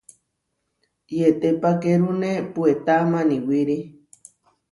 Yetepakérune 1.17 2.31
puetá 2.53 2.95
maniwíri. 3.11 3.77